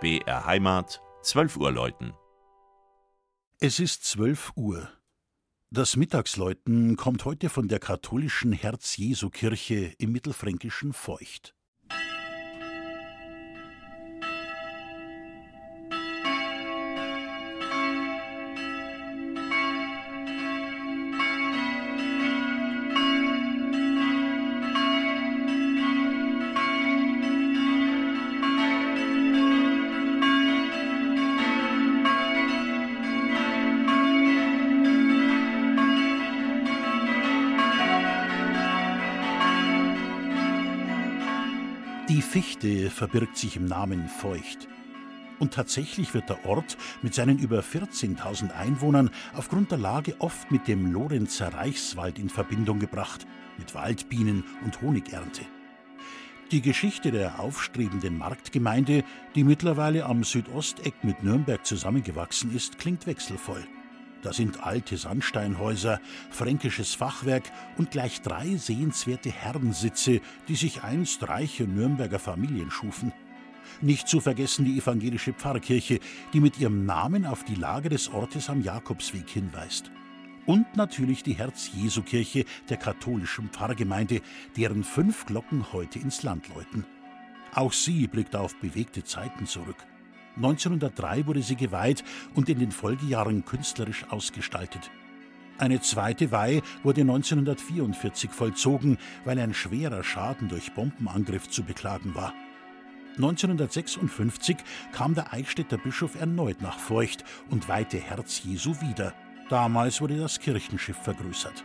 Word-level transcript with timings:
BR 0.00 0.46
Heimat, 0.46 1.02
12 1.22 1.56
Uhr 1.56 1.72
läuten. 1.72 2.12
Es 3.58 3.80
ist 3.80 4.04
12 4.04 4.52
Uhr. 4.54 4.88
Das 5.70 5.96
Mittagsläuten 5.96 6.94
kommt 6.94 7.24
heute 7.24 7.48
von 7.48 7.66
der 7.66 7.80
katholischen 7.80 8.52
Herz-Jesu-Kirche 8.52 9.96
im 9.98 10.12
mittelfränkischen 10.12 10.92
Feucht. 10.92 11.56
Die 42.08 42.22
Fichte 42.22 42.88
verbirgt 42.88 43.36
sich 43.36 43.56
im 43.56 43.66
Namen 43.66 44.08
Feucht. 44.08 44.66
Und 45.38 45.52
tatsächlich 45.52 46.14
wird 46.14 46.30
der 46.30 46.46
Ort 46.46 46.78
mit 47.02 47.12
seinen 47.12 47.38
über 47.38 47.60
14.000 47.60 48.50
Einwohnern 48.56 49.10
aufgrund 49.34 49.72
der 49.72 49.78
Lage 49.78 50.16
oft 50.18 50.50
mit 50.50 50.66
dem 50.68 50.90
Lorenzer 50.90 51.52
Reichswald 51.52 52.18
in 52.18 52.30
Verbindung 52.30 52.78
gebracht, 52.78 53.26
mit 53.58 53.74
Waldbienen 53.74 54.42
und 54.64 54.80
Honigernte. 54.80 55.42
Die 56.50 56.62
Geschichte 56.62 57.10
der 57.10 57.40
aufstrebenden 57.40 58.16
Marktgemeinde, 58.16 59.04
die 59.34 59.44
mittlerweile 59.44 60.06
am 60.06 60.24
Südosteck 60.24 61.04
mit 61.04 61.22
Nürnberg 61.22 61.66
zusammengewachsen 61.66 62.56
ist, 62.56 62.78
klingt 62.78 63.06
wechselvoll. 63.06 63.66
Da 64.22 64.32
sind 64.32 64.64
alte 64.64 64.96
Sandsteinhäuser, 64.96 66.00
fränkisches 66.30 66.94
Fachwerk 66.94 67.44
und 67.76 67.90
gleich 67.92 68.20
drei 68.20 68.56
sehenswerte 68.56 69.30
Herrensitze, 69.30 70.20
die 70.48 70.56
sich 70.56 70.82
einst 70.82 71.28
reiche 71.28 71.64
Nürnberger 71.64 72.18
Familien 72.18 72.70
schufen. 72.70 73.12
Nicht 73.80 74.08
zu 74.08 74.20
vergessen 74.20 74.64
die 74.64 74.78
evangelische 74.78 75.32
Pfarrkirche, 75.32 76.00
die 76.32 76.40
mit 76.40 76.58
ihrem 76.58 76.84
Namen 76.84 77.26
auf 77.26 77.44
die 77.44 77.54
Lage 77.54 77.88
des 77.88 78.08
Ortes 78.12 78.50
am 78.50 78.62
Jakobsweg 78.62 79.28
hinweist. 79.28 79.90
Und 80.46 80.76
natürlich 80.76 81.22
die 81.22 81.34
Herz-Jesu-Kirche 81.34 82.44
der 82.70 82.78
katholischen 82.78 83.50
Pfarrgemeinde, 83.50 84.22
deren 84.56 84.82
fünf 84.82 85.26
Glocken 85.26 85.72
heute 85.72 85.98
ins 85.98 86.22
Land 86.22 86.48
läuten. 86.48 86.86
Auch 87.54 87.72
sie 87.72 88.06
blickt 88.06 88.34
auf 88.34 88.56
bewegte 88.56 89.04
Zeiten 89.04 89.46
zurück. 89.46 89.76
1903 90.38 91.26
wurde 91.26 91.42
sie 91.42 91.56
geweiht 91.56 92.04
und 92.34 92.48
in 92.48 92.58
den 92.58 92.70
Folgejahren 92.70 93.44
künstlerisch 93.44 94.06
ausgestaltet. 94.08 94.90
Eine 95.58 95.80
zweite 95.80 96.30
Weih 96.30 96.62
wurde 96.84 97.00
1944 97.00 98.30
vollzogen, 98.30 98.96
weil 99.24 99.40
ein 99.40 99.52
schwerer 99.52 100.04
Schaden 100.04 100.48
durch 100.48 100.72
Bombenangriff 100.72 101.48
zu 101.48 101.64
beklagen 101.64 102.14
war. 102.14 102.32
1956 103.16 104.56
kam 104.92 105.14
der 105.14 105.32
Eichstätter 105.32 105.76
Bischof 105.76 106.14
erneut 106.20 106.62
nach 106.62 106.78
Feucht 106.78 107.24
und 107.50 107.68
weihte 107.68 107.98
Herz 107.98 108.42
Jesu 108.44 108.80
wieder. 108.80 109.12
Damals 109.48 110.00
wurde 110.00 110.16
das 110.16 110.38
Kirchenschiff 110.38 110.98
vergrößert. 110.98 111.64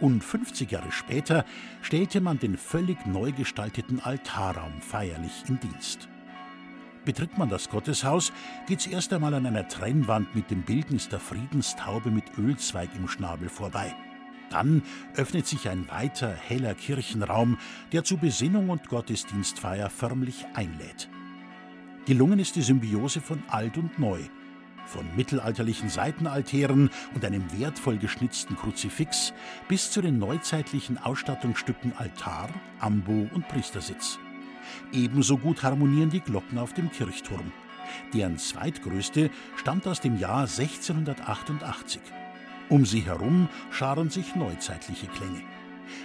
Und 0.00 0.22
50 0.22 0.70
Jahre 0.70 0.92
später 0.92 1.46
stellte 1.80 2.20
man 2.20 2.38
den 2.38 2.58
völlig 2.58 3.06
neu 3.06 3.32
gestalteten 3.32 4.00
Altarraum 4.00 4.82
feierlich 4.82 5.44
in 5.48 5.58
Dienst. 5.60 6.08
Betritt 7.04 7.36
man 7.36 7.50
das 7.50 7.68
Gotteshaus, 7.68 8.32
geht's 8.66 8.86
erst 8.86 9.12
einmal 9.12 9.34
an 9.34 9.44
einer 9.46 9.68
Trennwand 9.68 10.34
mit 10.34 10.50
dem 10.50 10.62
Bildnis 10.62 11.08
der 11.08 11.20
Friedenstaube 11.20 12.10
mit 12.10 12.24
Ölzweig 12.38 12.88
im 12.96 13.08
Schnabel 13.08 13.48
vorbei. 13.48 13.94
Dann 14.50 14.82
öffnet 15.16 15.46
sich 15.46 15.68
ein 15.68 15.88
weiter, 15.90 16.30
heller 16.30 16.74
Kirchenraum, 16.74 17.58
der 17.92 18.04
zu 18.04 18.16
Besinnung 18.16 18.70
und 18.70 18.88
Gottesdienstfeier 18.88 19.90
förmlich 19.90 20.46
einlädt. 20.54 21.10
Gelungen 22.06 22.38
ist 22.38 22.56
die 22.56 22.62
Symbiose 22.62 23.20
von 23.20 23.42
alt 23.48 23.76
und 23.76 23.98
neu, 23.98 24.20
von 24.86 25.04
mittelalterlichen 25.16 25.88
Seitenaltären 25.88 26.90
und 27.14 27.24
einem 27.24 27.58
wertvoll 27.58 27.98
geschnitzten 27.98 28.56
Kruzifix 28.56 29.32
bis 29.68 29.90
zu 29.90 30.00
den 30.00 30.18
neuzeitlichen 30.18 30.98
Ausstattungsstücken 30.98 31.92
Altar, 31.96 32.48
Ambo 32.78 33.28
und 33.34 33.48
Priestersitz. 33.48 34.18
Ebenso 34.92 35.38
gut 35.38 35.62
harmonieren 35.62 36.10
die 36.10 36.20
Glocken 36.20 36.58
auf 36.58 36.72
dem 36.74 36.90
Kirchturm. 36.90 37.52
Deren 38.12 38.38
zweitgrößte 38.38 39.30
stammt 39.56 39.86
aus 39.86 40.00
dem 40.00 40.18
Jahr 40.18 40.42
1688. 40.42 42.00
Um 42.68 42.86
sie 42.86 43.02
herum 43.02 43.48
scharen 43.70 44.10
sich 44.10 44.34
neuzeitliche 44.34 45.06
Klänge. 45.06 45.42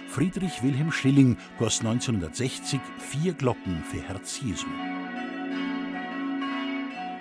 Friedrich 0.08 0.62
Wilhelm 0.62 0.92
Schilling 0.92 1.36
goss 1.58 1.80
1960 1.80 2.80
vier 2.98 3.32
Glocken 3.32 3.82
für 3.84 4.02
Herz 4.02 4.40
Jesu. 4.42 4.66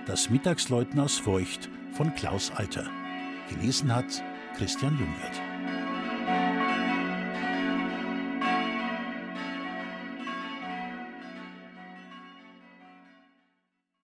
Das 0.06 0.30
Mittagsläuten 0.30 1.00
aus 1.00 1.18
Feucht 1.18 1.70
von 1.94 2.14
Klaus 2.16 2.52
Alter. 2.56 2.90
Gelesen 3.50 3.96
hat 3.96 4.24
Christian 4.58 4.98
Jungwirth. 5.00 5.49